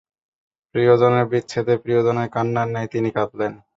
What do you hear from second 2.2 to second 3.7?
কান্নার ন্যায় তিনি কাঁদলেন।